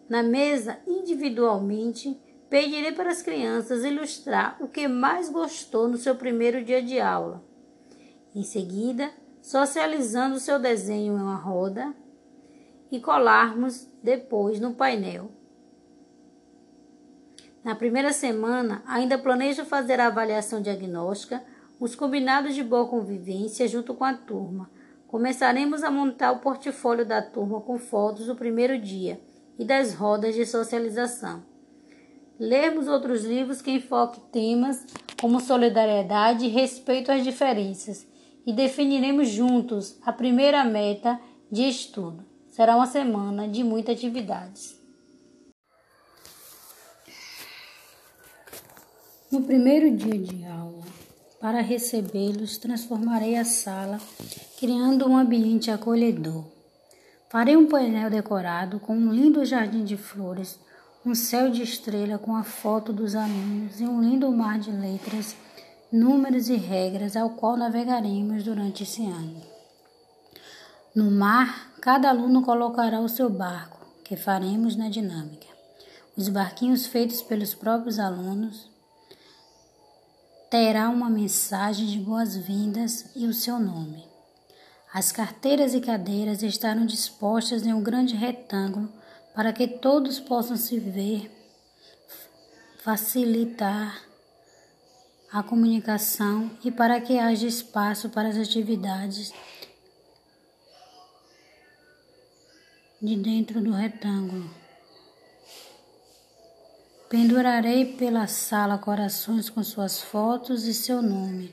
na 0.07 0.23
mesa 0.23 0.79
individualmente, 0.87 2.19
pedirei 2.49 2.91
para 2.91 3.11
as 3.11 3.21
crianças 3.21 3.83
ilustrar 3.83 4.57
o 4.59 4.67
que 4.67 4.87
mais 4.87 5.29
gostou 5.29 5.87
no 5.87 5.97
seu 5.97 6.15
primeiro 6.15 6.63
dia 6.63 6.81
de 6.81 6.99
aula. 6.99 7.43
Em 8.33 8.43
seguida, 8.43 9.11
socializando 9.41 10.39
seu 10.39 10.59
desenho 10.59 11.13
em 11.13 11.21
uma 11.21 11.35
roda 11.35 11.93
e 12.91 12.99
colarmos 12.99 13.87
depois 14.03 14.59
no 14.59 14.73
painel. 14.73 15.31
Na 17.63 17.75
primeira 17.75 18.13
semana, 18.13 18.81
ainda 18.87 19.17
planejo 19.17 19.65
fazer 19.65 19.99
a 19.99 20.07
avaliação 20.07 20.61
diagnóstica, 20.61 21.43
os 21.79 21.93
combinados 21.93 22.55
de 22.55 22.63
boa 22.63 22.87
convivência 22.87 23.67
junto 23.67 23.93
com 23.93 24.05
a 24.05 24.13
turma. 24.13 24.69
Começaremos 25.07 25.83
a 25.83 25.91
montar 25.91 26.31
o 26.31 26.39
portfólio 26.39 27.05
da 27.05 27.21
turma 27.21 27.59
com 27.59 27.77
fotos 27.77 28.27
do 28.27 28.35
primeiro 28.35 28.79
dia 28.79 29.19
e 29.57 29.65
das 29.65 29.93
rodas 29.93 30.35
de 30.35 30.45
socialização. 30.45 31.43
Lermos 32.39 32.87
outros 32.87 33.25
livros 33.25 33.61
que 33.61 33.71
enfoquem 33.71 34.23
temas 34.31 34.85
como 35.19 35.41
solidariedade 35.41 36.45
e 36.45 36.49
respeito 36.49 37.11
às 37.11 37.23
diferenças 37.23 38.07
e 38.45 38.53
definiremos 38.53 39.27
juntos 39.27 39.99
a 40.05 40.13
primeira 40.13 40.63
meta 40.63 41.19
de 41.51 41.67
estudo. 41.67 42.23
Será 42.47 42.77
uma 42.77 42.87
semana 42.87 43.49
de 43.49 43.63
muitas 43.63 43.97
atividades. 43.97 44.78
No 49.31 49.43
primeiro 49.43 49.95
dia 49.95 50.17
de 50.17 50.43
aula, 50.43 50.83
para 51.39 51.61
recebê-los, 51.61 52.57
transformarei 52.57 53.35
a 53.35 53.45
sala, 53.45 53.99
criando 54.57 55.07
um 55.07 55.15
ambiente 55.15 55.69
acolhedor. 55.69 56.45
Farei 57.29 57.55
um 57.55 57.67
painel 57.67 58.09
decorado 58.09 58.79
com 58.79 58.97
um 58.97 59.13
lindo 59.13 59.45
jardim 59.45 59.83
de 59.83 59.95
flores, 59.95 60.59
um 61.05 61.13
céu 61.13 61.51
de 61.51 61.61
estrela 61.61 62.17
com 62.17 62.35
a 62.35 62.43
foto 62.43 62.91
dos 62.91 63.13
alunos 63.13 63.79
e 63.79 63.83
um 63.83 64.01
lindo 64.01 64.31
mar 64.31 64.57
de 64.57 64.71
letras, 64.71 65.35
números 65.91 66.49
e 66.49 66.55
regras 66.55 67.15
ao 67.15 67.29
qual 67.29 67.55
navegaremos 67.55 68.43
durante 68.43 68.81
esse 68.81 69.05
ano. 69.05 69.43
No 70.95 71.11
mar, 71.11 71.73
cada 71.79 72.09
aluno 72.09 72.41
colocará 72.41 72.99
o 72.99 73.07
seu 73.07 73.29
barco, 73.29 73.85
que 74.03 74.17
faremos 74.17 74.75
na 74.75 74.89
dinâmica. 74.89 75.45
Os 76.17 76.29
barquinhos 76.29 76.87
feitos 76.87 77.21
pelos 77.21 77.53
próprios 77.53 77.99
alunos 77.99 78.67
terá 80.49 80.89
uma 80.89 81.09
mensagem 81.09 81.85
de 81.85 81.99
boas-vindas 81.99 83.11
e 83.15 83.25
o 83.25 83.33
seu 83.33 83.59
nome. 83.59 84.03
As 84.91 85.11
carteiras 85.11 85.75
e 85.75 85.81
cadeiras 85.81 86.41
estarão 86.41 86.85
dispostas 86.85 87.65
em 87.65 87.73
um 87.73 87.83
grande 87.83 88.15
retângulo 88.15 88.91
para 89.35 89.53
que 89.53 89.67
todos 89.67 90.19
possam 90.19 90.57
se 90.57 90.79
ver, 90.79 91.31
facilitar 92.83 94.01
a 95.31 95.43
comunicação 95.43 96.49
e 96.63 96.71
para 96.71 96.99
que 96.99 97.19
haja 97.19 97.45
espaço 97.45 98.09
para 98.09 98.29
as 98.29 98.37
atividades 98.37 99.31
de 102.99 103.15
dentro 103.15 103.61
do 103.61 103.71
retângulo. 103.71 104.49
Pendurarei 107.09 107.85
pela 107.85 108.27
sala 108.27 108.77
corações 108.77 109.49
com 109.49 109.63
suas 109.63 109.99
fotos 109.99 110.67
e 110.67 110.75
seu 110.75 111.01
nome, 111.01 111.51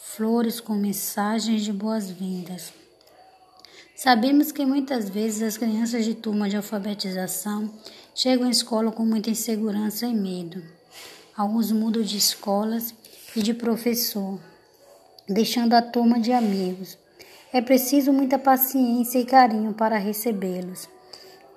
flores 0.00 0.58
com 0.58 0.72
mensagens 0.72 1.62
de 1.62 1.70
boas-vindas. 1.70 2.72
Sabemos 3.94 4.50
que 4.50 4.64
muitas 4.64 5.10
vezes 5.10 5.42
as 5.42 5.58
crianças 5.58 6.02
de 6.02 6.14
turma 6.14 6.48
de 6.48 6.56
alfabetização 6.56 7.70
chegam 8.14 8.48
à 8.48 8.50
escola 8.50 8.90
com 8.90 9.04
muita 9.04 9.28
insegurança 9.28 10.06
e 10.06 10.14
medo. 10.14 10.62
Alguns 11.36 11.70
mudam 11.70 12.02
de 12.02 12.16
escolas 12.16 12.94
e 13.36 13.42
de 13.42 13.52
professor, 13.52 14.40
deixando 15.28 15.74
a 15.74 15.82
turma 15.82 16.18
de 16.18 16.32
amigos. 16.32 16.96
É 17.52 17.60
preciso 17.60 18.14
muita 18.14 18.38
paciência 18.38 19.18
e 19.18 19.26
carinho 19.26 19.74
para 19.74 19.98
recebê-los. 19.98 20.88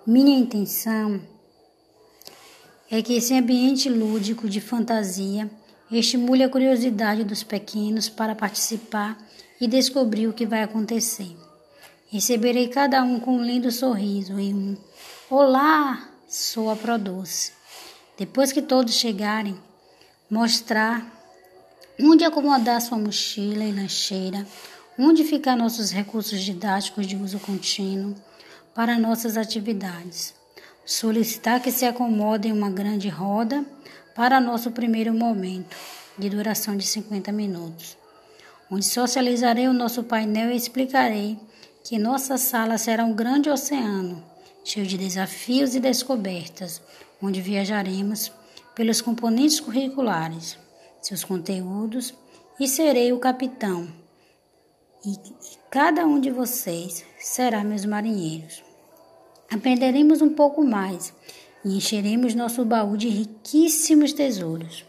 Minha 0.05 0.37
intenção 0.37 1.15
é 1.15 1.38
que 3.03 3.13
esse 3.13 3.35
ambiente 3.35 3.87
lúdico 3.87 4.49
de 4.49 4.59
fantasia 4.59 5.49
estimule 5.91 6.43
a 6.43 6.49
curiosidade 6.49 7.23
dos 7.23 7.43
pequenos 7.43 8.09
para 8.09 8.33
participar 8.33 9.15
e 9.61 9.67
descobrir 9.67 10.27
o 10.27 10.33
que 10.33 10.45
vai 10.45 10.63
acontecer. 10.63 11.37
Receberei 12.11 12.67
cada 12.67 13.03
um 13.03 13.19
com 13.19 13.37
um 13.37 13.43
lindo 13.43 13.71
sorriso 13.71 14.39
e 14.39 14.51
um 14.51 14.75
Olá, 15.29 16.09
sou 16.27 16.71
a 16.71 16.75
Produce. 16.75 17.51
Depois 18.17 18.51
que 18.51 18.61
todos 18.61 18.95
chegarem, 18.95 19.55
mostrar 20.27 21.05
onde 22.01 22.25
acomodar 22.25 22.81
sua 22.81 22.97
mochila 22.97 23.63
e 23.63 23.71
lancheira, 23.71 24.47
onde 24.97 25.23
ficar 25.23 25.55
nossos 25.55 25.91
recursos 25.91 26.41
didáticos 26.41 27.05
de 27.05 27.15
uso 27.15 27.39
contínuo 27.39 28.15
para 28.73 28.97
nossas 28.97 29.37
atividades 29.37 30.38
solicitar 30.89 31.61
que 31.61 31.71
se 31.71 31.85
acomode 31.85 32.47
em 32.47 32.51
uma 32.51 32.71
grande 32.71 33.09
roda 33.09 33.63
para 34.15 34.41
nosso 34.41 34.71
primeiro 34.71 35.13
momento, 35.13 35.77
de 36.17 36.27
duração 36.31 36.75
de 36.75 36.83
50 36.83 37.31
minutos, 37.31 37.95
onde 38.71 38.85
socializarei 38.85 39.67
o 39.67 39.73
nosso 39.73 40.03
painel 40.03 40.49
e 40.49 40.55
explicarei 40.55 41.37
que 41.83 41.99
nossa 41.99 42.39
sala 42.39 42.75
será 42.79 43.05
um 43.05 43.13
grande 43.13 43.51
oceano, 43.51 44.23
cheio 44.63 44.85
de 44.87 44.97
desafios 44.97 45.75
e 45.75 45.79
descobertas, 45.79 46.81
onde 47.21 47.39
viajaremos 47.39 48.31
pelos 48.73 48.99
componentes 48.99 49.59
curriculares, 49.59 50.57
seus 50.99 51.23
conteúdos 51.23 52.15
e 52.59 52.67
serei 52.67 53.13
o 53.13 53.19
capitão. 53.19 53.87
E 55.05 55.15
cada 55.69 56.03
um 56.07 56.19
de 56.19 56.31
vocês 56.31 57.05
será 57.19 57.63
meus 57.63 57.85
marinheiros. 57.85 58.68
Aprenderemos 59.51 60.21
um 60.21 60.29
pouco 60.29 60.63
mais 60.63 61.13
e 61.65 61.75
encheremos 61.75 62.35
nosso 62.35 62.63
baú 62.63 62.95
de 62.95 63.09
riquíssimos 63.09 64.13
tesouros, 64.13 64.85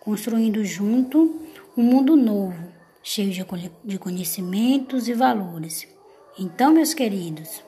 construindo 0.00 0.64
junto 0.64 1.42
um 1.76 1.82
mundo 1.82 2.16
novo, 2.16 2.72
cheio 3.02 3.30
de 3.84 3.98
conhecimentos 3.98 5.08
e 5.08 5.14
valores. 5.14 5.86
Então, 6.38 6.72
meus 6.72 6.94
queridos, 6.94 7.62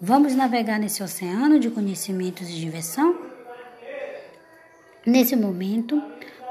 vamos 0.00 0.34
navegar 0.34 0.78
nesse 0.78 1.02
oceano 1.02 1.60
de 1.60 1.70
conhecimentos 1.70 2.48
e 2.48 2.54
diversão? 2.54 3.16
Nesse 5.06 5.36
momento, 5.36 6.02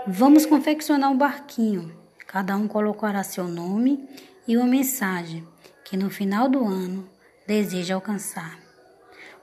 vamos 0.07 0.45
confeccionar 0.45 1.11
um 1.11 1.17
barquinho. 1.17 1.91
Cada 2.25 2.55
um 2.55 2.67
colocará 2.67 3.23
seu 3.23 3.47
nome 3.47 4.07
e 4.47 4.55
uma 4.55 4.65
mensagem 4.65 5.45
que 5.83 5.97
no 5.97 6.09
final 6.09 6.49
do 6.49 6.65
ano 6.65 7.07
deseja 7.45 7.95
alcançar. 7.95 8.66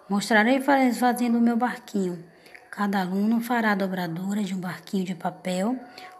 Mostrarei 0.08 0.60
fazendo 0.60 1.38
o 1.38 1.40
meu 1.40 1.56
barquinho. 1.56 2.22
Cada 2.70 3.00
aluno 3.00 3.40
fará 3.40 3.72
a 3.72 3.74
dobradura 3.74 4.42
de 4.42 4.54
um 4.54 4.60
barquinho 4.60 5.04
de 5.04 5.14
papel 5.14 5.78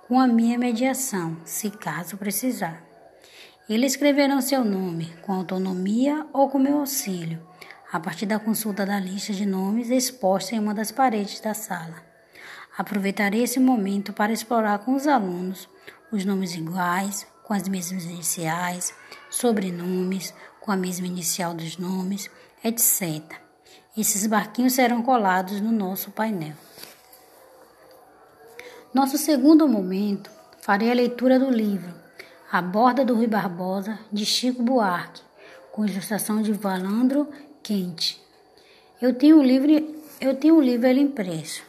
com 0.09 0.19
a 0.19 0.27
minha 0.27 0.59
mediação, 0.59 1.37
se 1.45 1.71
caso 1.71 2.17
precisar. 2.17 2.83
Eles 3.69 3.93
escreverão 3.93 4.41
seu 4.41 4.65
nome 4.65 5.13
com 5.21 5.33
autonomia 5.33 6.27
ou 6.33 6.49
com 6.49 6.59
meu 6.59 6.79
auxílio, 6.79 7.47
a 7.93 8.01
partir 8.01 8.25
da 8.25 8.39
consulta 8.39 8.87
da 8.87 8.99
lista 8.99 9.33
de 9.33 9.45
nomes 9.45 9.91
exposta 9.91 10.55
em 10.55 10.59
uma 10.59 10.73
das 10.73 10.91
paredes 10.91 11.41
da 11.41 11.53
sala. 11.53 12.03
Aproveitarei 12.77 13.43
esse 13.43 13.61
momento 13.61 14.13
para 14.13 14.33
explorar 14.33 14.79
com 14.79 14.95
os 14.95 15.07
alunos 15.07 15.69
os 16.11 16.25
nomes 16.25 16.55
iguais, 16.55 17.27
com 17.43 17.53
as 17.53 17.69
mesmas 17.69 18.05
iniciais, 18.05 18.95
sobrenomes, 19.29 20.33
com 20.61 20.73
a 20.73 20.77
mesma 20.77 21.07
inicial 21.07 21.53
dos 21.53 21.77
nomes, 21.77 22.31
etc. 22.63 23.44
Esses 23.97 24.27
barquinhos 24.27 24.73
serão 24.73 25.03
colados 25.03 25.61
no 25.61 25.71
nosso 25.71 26.11
painel. 26.11 26.55
Nosso 28.93 29.17
segundo 29.17 29.69
momento, 29.69 30.29
farei 30.61 30.91
a 30.91 30.95
leitura 30.95 31.39
do 31.39 31.49
livro 31.49 31.95
A 32.51 32.61
Borda 32.61 33.05
do 33.05 33.15
Rui 33.15 33.29
Barbosa, 33.29 33.97
de 34.13 34.27
Chico 34.27 34.65
Buarque, 34.65 35.23
com 35.71 35.87
ilustração 35.87 36.43
de 36.43 36.53
Valandro 36.53 37.29
Quente. 37.63 38.21
Eu 39.01 39.15
tenho 39.15 39.39
o 39.39 39.43
livro, 39.45 39.71
eu 40.21 40.35
tenho 40.35 40.57
o 40.57 40.61
livro 40.61 40.89
ele 40.89 41.01
impresso. 41.01 41.63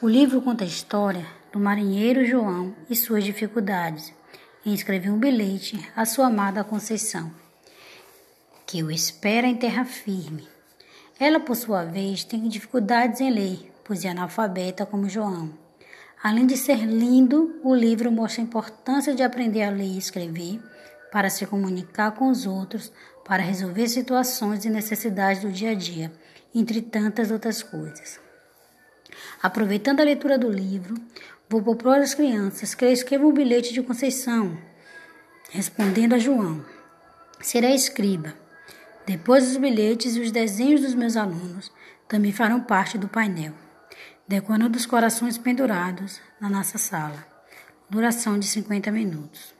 O 0.00 0.08
livro 0.08 0.40
conta 0.40 0.64
a 0.64 0.66
história 0.66 1.26
do 1.52 1.60
marinheiro 1.60 2.24
João 2.24 2.74
e 2.88 2.96
suas 2.96 3.22
dificuldades 3.22 4.14
em 4.64 4.72
escrever 4.72 5.10
um 5.10 5.18
bilhete 5.18 5.78
à 5.94 6.06
sua 6.06 6.28
amada 6.28 6.64
Conceição, 6.64 7.30
que 8.66 8.82
o 8.82 8.90
espera 8.90 9.46
em 9.46 9.56
terra 9.56 9.84
firme 9.84 10.48
ela, 11.20 11.40
por 11.40 11.56
sua 11.56 11.84
vez, 11.84 12.22
tem 12.22 12.46
dificuldades 12.46 13.20
em 13.20 13.30
ler, 13.30 13.72
pois 13.82 14.04
é 14.04 14.08
analfabeta 14.10 14.86
como 14.86 15.08
João. 15.08 15.52
Além 16.22 16.46
de 16.46 16.56
ser 16.56 16.78
lindo, 16.84 17.58
o 17.64 17.74
livro 17.74 18.10
mostra 18.12 18.40
a 18.40 18.44
importância 18.44 19.14
de 19.14 19.22
aprender 19.22 19.62
a 19.62 19.70
ler 19.70 19.84
e 19.84 19.98
escrever 19.98 20.60
para 21.10 21.28
se 21.28 21.44
comunicar 21.46 22.12
com 22.12 22.28
os 22.28 22.46
outros, 22.46 22.92
para 23.24 23.42
resolver 23.42 23.88
situações 23.88 24.64
e 24.64 24.70
necessidades 24.70 25.42
do 25.42 25.50
dia 25.50 25.70
a 25.70 25.74
dia, 25.74 26.12
entre 26.54 26.80
tantas 26.80 27.30
outras 27.30 27.62
coisas. 27.62 28.20
Aproveitando 29.42 30.00
a 30.00 30.04
leitura 30.04 30.38
do 30.38 30.50
livro, 30.50 30.94
vou 31.48 31.62
propor 31.62 31.96
às 31.98 32.14
crianças 32.14 32.74
que 32.74 32.86
escrevam 32.86 33.30
um 33.30 33.32
bilhete 33.34 33.72
de 33.72 33.82
Conceição, 33.82 34.56
respondendo 35.50 36.14
a 36.14 36.18
João. 36.18 36.64
Será 37.40 37.70
escriba 37.70 38.34
depois, 39.08 39.50
os 39.50 39.56
bilhetes 39.56 40.16
e 40.16 40.20
os 40.20 40.30
desenhos 40.30 40.82
dos 40.82 40.94
meus 40.94 41.16
alunos 41.16 41.72
também 42.06 42.30
farão 42.30 42.60
parte 42.60 42.98
do 42.98 43.08
painel, 43.08 43.54
decorando 44.28 44.76
os 44.76 44.84
corações 44.84 45.38
pendurados 45.38 46.20
na 46.38 46.50
nossa 46.50 46.76
sala. 46.76 47.26
Duração 47.88 48.38
de 48.38 48.44
50 48.44 48.90
minutos. 48.90 49.54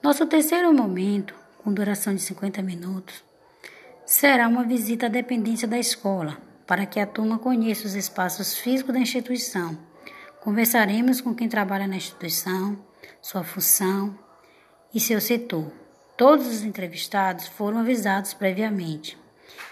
Nosso 0.00 0.24
terceiro 0.26 0.72
momento, 0.72 1.34
com 1.58 1.74
duração 1.74 2.14
de 2.14 2.22
50 2.22 2.62
minutos, 2.62 3.24
será 4.06 4.46
uma 4.46 4.62
visita 4.62 5.06
à 5.06 5.08
dependência 5.08 5.66
da 5.66 5.76
escola, 5.76 6.38
para 6.64 6.86
que 6.86 7.00
a 7.00 7.06
turma 7.08 7.40
conheça 7.40 7.88
os 7.88 7.96
espaços 7.96 8.56
físicos 8.56 8.94
da 8.94 9.00
instituição. 9.00 9.76
Conversaremos 10.40 11.20
com 11.20 11.34
quem 11.34 11.48
trabalha 11.48 11.88
na 11.88 11.96
instituição, 11.96 12.78
sua 13.20 13.42
função 13.42 14.16
e 14.94 15.00
seu 15.00 15.20
setor 15.20 15.82
Todos 16.16 16.46
os 16.46 16.62
entrevistados 16.62 17.48
foram 17.48 17.78
avisados 17.78 18.32
previamente. 18.32 19.18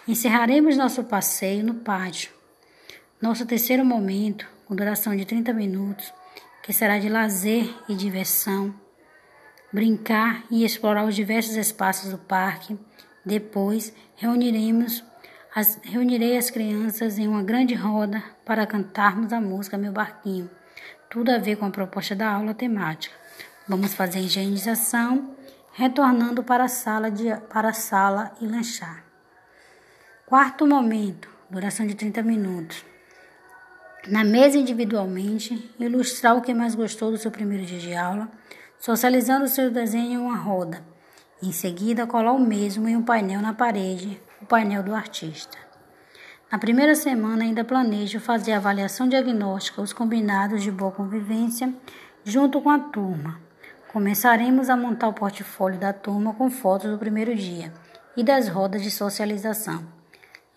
Encerraremos 0.08 0.76
nosso 0.76 1.04
passeio 1.04 1.64
no 1.64 1.74
pátio. 1.74 2.32
Nosso 3.20 3.46
terceiro 3.46 3.84
momento, 3.84 4.44
com 4.66 4.74
duração 4.74 5.14
de 5.14 5.24
30 5.24 5.52
minutos, 5.52 6.12
que 6.60 6.72
será 6.72 6.98
de 6.98 7.08
lazer 7.08 7.72
e 7.88 7.94
diversão, 7.94 8.74
brincar 9.72 10.42
e 10.50 10.64
explorar 10.64 11.04
os 11.04 11.14
diversos 11.14 11.54
espaços 11.54 12.10
do 12.10 12.18
parque. 12.18 12.76
Depois, 13.24 13.94
reuniremos 14.16 15.04
as, 15.54 15.78
reunirei 15.84 16.36
as 16.36 16.50
crianças 16.50 17.20
em 17.20 17.28
uma 17.28 17.44
grande 17.44 17.74
roda 17.74 18.20
para 18.44 18.66
cantarmos 18.66 19.32
a 19.32 19.40
música 19.40 19.78
Meu 19.78 19.92
Barquinho. 19.92 20.50
Tudo 21.08 21.30
a 21.30 21.38
ver 21.38 21.54
com 21.54 21.66
a 21.66 21.70
proposta 21.70 22.16
da 22.16 22.32
aula 22.32 22.52
temática. 22.52 23.14
Vamos 23.68 23.94
fazer 23.94 24.18
higienização 24.18 25.36
retornando 25.72 26.42
para 26.42 26.64
a 26.64 26.68
sala, 26.68 27.10
de, 27.10 27.34
para 27.48 27.70
a 27.70 27.72
sala 27.72 28.32
e 28.40 28.46
lanchar. 28.46 29.04
Quarto 30.26 30.66
momento, 30.66 31.28
duração 31.50 31.86
de 31.86 31.94
30 31.94 32.22
minutos. 32.22 32.84
Na 34.08 34.24
mesa 34.24 34.58
individualmente, 34.58 35.70
ilustrar 35.78 36.36
o 36.36 36.42
que 36.42 36.52
mais 36.52 36.74
gostou 36.74 37.10
do 37.10 37.18
seu 37.18 37.30
primeiro 37.30 37.64
dia 37.64 37.78
de 37.78 37.94
aula, 37.94 38.28
socializando 38.78 39.44
o 39.44 39.48
seu 39.48 39.70
desenho 39.70 40.12
em 40.12 40.16
uma 40.16 40.36
roda. 40.36 40.82
Em 41.42 41.52
seguida, 41.52 42.06
colar 42.06 42.32
o 42.32 42.38
mesmo 42.38 42.88
em 42.88 42.96
um 42.96 43.02
painel 43.02 43.40
na 43.40 43.52
parede, 43.52 44.20
o 44.40 44.46
painel 44.46 44.82
do 44.82 44.94
artista. 44.94 45.58
Na 46.50 46.58
primeira 46.58 46.94
semana, 46.94 47.44
ainda 47.44 47.64
planejo 47.64 48.20
fazer 48.20 48.52
avaliação 48.52 49.08
diagnóstica, 49.08 49.80
os 49.80 49.92
combinados 49.92 50.62
de 50.62 50.70
boa 50.70 50.92
convivência, 50.92 51.72
junto 52.24 52.60
com 52.60 52.70
a 52.70 52.78
turma. 52.78 53.41
Começaremos 53.92 54.70
a 54.70 54.76
montar 54.76 55.08
o 55.08 55.12
portfólio 55.12 55.78
da 55.78 55.92
turma 55.92 56.32
com 56.32 56.48
fotos 56.48 56.90
do 56.90 56.96
primeiro 56.96 57.34
dia 57.34 57.70
e 58.16 58.24
das 58.24 58.48
rodas 58.48 58.82
de 58.82 58.90
socialização. 58.90 59.86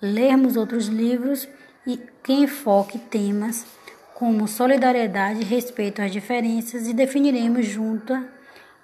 Lermos 0.01 0.55
outros 0.55 0.87
livros 0.87 1.45
e 1.85 1.97
que 2.23 2.31
enfoque 2.31 2.97
temas 2.97 3.65
como 4.13 4.47
solidariedade 4.47 5.43
respeito 5.43 6.01
às 6.01 6.13
diferenças 6.13 6.87
e 6.87 6.93
definiremos 6.93 7.65
junto 7.65 8.13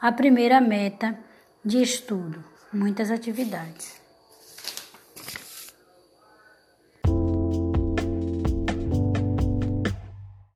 a 0.01 0.11
primeira 0.11 0.59
meta 0.59 1.17
de 1.63 1.81
estudo. 1.81 2.43
Muitas 2.73 3.09
atividades. 3.09 4.00